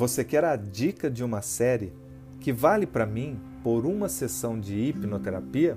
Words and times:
Você 0.00 0.24
quer 0.24 0.46
a 0.46 0.56
dica 0.56 1.10
de 1.10 1.22
uma 1.22 1.42
série 1.42 1.92
que 2.40 2.54
vale 2.54 2.86
para 2.86 3.04
mim 3.04 3.38
por 3.62 3.84
uma 3.84 4.08
sessão 4.08 4.58
de 4.58 4.74
hipnoterapia? 4.74 5.76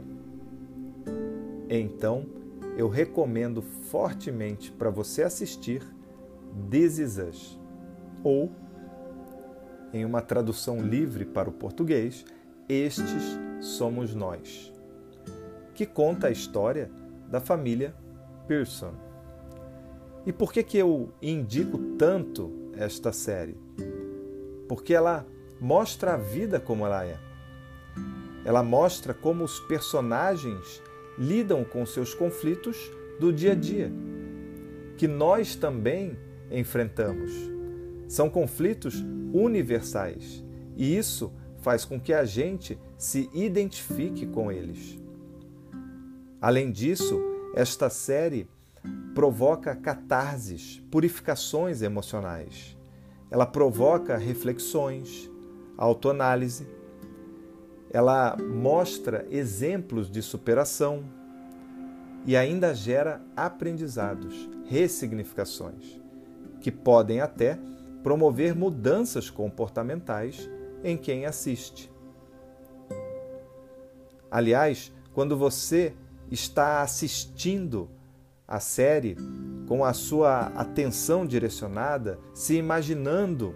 Então, 1.70 2.26
eu 2.78 2.88
recomendo 2.88 3.62
fortemente 3.62 4.72
para 4.72 4.90
você 4.90 5.24
assistir 5.24 5.86
This 6.72 7.00
Is 7.00 7.18
Us, 7.18 7.60
ou, 8.24 8.50
em 9.92 10.06
uma 10.06 10.22
tradução 10.22 10.80
livre 10.80 11.26
para 11.26 11.50
o 11.50 11.54
português, 11.54 12.24
Estes 12.70 13.38
Somos 13.60 14.16
Nós, 14.16 14.72
que 15.74 15.86
conta 15.86 16.28
a 16.28 16.32
história 16.32 16.90
da 17.30 17.42
família 17.42 17.94
Pearson. 18.48 18.94
E 20.26 20.32
por 20.32 20.54
que, 20.54 20.64
que 20.64 20.78
eu 20.78 21.12
indico 21.22 21.78
tanto 21.98 22.72
esta 22.78 23.12
série? 23.12 23.58
Porque 24.68 24.94
ela 24.94 25.26
mostra 25.60 26.14
a 26.14 26.18
vida 26.18 26.60
como 26.60 26.86
ela 26.86 27.06
é. 27.06 27.18
Ela 28.46 28.62
mostra 28.62 29.14
como 29.14 29.44
os 29.44 29.60
personagens 29.62 30.82
lidam 31.18 31.64
com 31.64 31.86
seus 31.86 32.14
conflitos 32.14 32.92
do 33.20 33.32
dia 33.32 33.54
a 33.54 33.56
dia, 33.56 33.92
que 34.98 35.08
nós 35.08 35.56
também 35.56 36.18
enfrentamos. 36.52 37.32
São 38.08 38.30
conflitos 38.30 39.04
universais 39.34 40.44
e 40.76 40.98
isso 40.98 41.32
faz 41.62 41.86
com 41.86 42.00
que 42.00 42.14
a 42.14 42.26
gente 42.26 42.78
se 42.98 43.30
identifique 43.34 44.28
com 44.28 44.52
eles. 44.52 45.00
Além 46.42 46.72
disso, 46.72 47.22
esta 47.56 47.90
série 47.90 48.48
provoca 49.16 49.76
catarses, 49.76 50.84
purificações 50.92 51.82
emocionais. 51.82 52.78
Ela 53.34 53.48
provoca 53.48 54.16
reflexões, 54.16 55.28
autoanálise. 55.76 56.68
Ela 57.90 58.38
mostra 58.38 59.26
exemplos 59.32 60.08
de 60.08 60.22
superação 60.22 61.04
e 62.28 62.38
ainda 62.38 62.76
gera 62.76 63.24
aprendizados, 63.36 64.48
ressignificações, 64.68 66.00
que 66.62 66.72
podem 66.72 67.22
até 67.22 67.58
promover 68.04 68.56
mudanças 68.56 69.32
comportamentais 69.32 70.48
em 70.84 70.96
quem 70.96 71.26
assiste. 71.26 71.92
Aliás, 74.30 74.94
quando 75.12 75.36
você 75.36 75.96
está 76.30 76.84
assistindo 76.84 77.90
a 78.48 78.60
série 78.60 79.16
com 79.68 79.84
a 79.84 79.94
sua 79.94 80.48
atenção 80.56 81.26
direcionada, 81.26 82.20
se 82.34 82.56
imaginando 82.56 83.56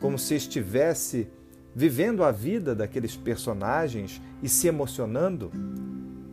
como 0.00 0.18
se 0.18 0.34
estivesse 0.34 1.28
vivendo 1.74 2.24
a 2.24 2.30
vida 2.30 2.74
daqueles 2.74 3.16
personagens 3.16 4.20
e 4.42 4.48
se 4.48 4.66
emocionando, 4.66 5.50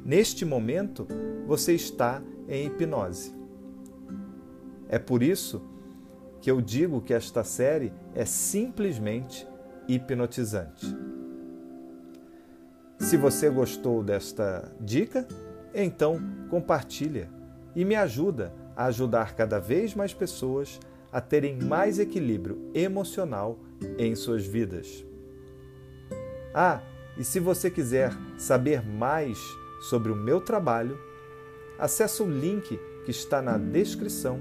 neste 0.06 0.46
momento 0.46 1.08
você 1.46 1.74
está 1.74 2.22
em 2.48 2.68
hipnose. 2.68 3.34
É 4.88 5.00
por 5.00 5.24
isso 5.24 5.62
que 6.42 6.52
eu 6.52 6.62
digo 6.62 7.02
que 7.02 7.14
esta 7.14 7.44
série 7.44 7.94
é 8.14 8.26
simplesmente 8.26 9.48
hipnotizante. 9.88 10.86
Se 13.00 13.18
você 13.18 13.50
gostou 13.50 14.04
desta 14.04 14.72
dica, 14.80 15.28
então 15.74 16.22
compartilha 16.50 17.30
e 17.76 17.84
me 17.84 17.96
ajuda 17.96 18.54
a 18.76 18.86
ajudar 18.86 19.36
cada 19.36 19.60
vez 19.60 19.94
mais 19.94 20.14
pessoas 20.14 20.80
a 21.12 21.22
terem 21.22 21.60
mais 21.60 22.00
equilíbrio 22.00 22.72
emocional 22.74 23.60
em 23.98 24.16
suas 24.16 24.46
vidas. 24.46 25.06
Ah, 26.54 26.82
e 27.18 27.24
se 27.24 27.40
você 27.40 27.70
quiser 27.70 28.12
saber 28.38 28.84
mais 28.84 29.38
sobre 29.82 30.12
o 30.12 30.16
meu 30.16 30.42
trabalho, 30.42 30.98
acesse 31.78 32.22
o 32.24 32.30
link 32.30 32.80
que 33.06 33.12
está 33.12 33.42
na 33.42 33.58
descrição 33.58 34.40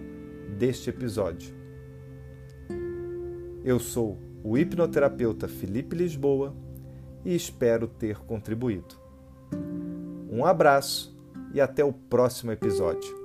deste 0.57 0.89
episódio. 0.89 1.55
Eu 3.65 3.79
sou 3.79 4.19
o 4.43 4.57
hipnoterapeuta 4.57 5.47
Felipe 5.47 5.95
Lisboa 5.95 6.55
e 7.25 7.35
espero 7.35 7.87
ter 7.87 8.19
contribuído. 8.19 8.97
Um 10.31 10.45
abraço 10.45 11.17
e 11.53 11.61
até 11.61 11.85
o 11.85 11.93
próximo 11.93 12.51
episódio. 12.51 13.22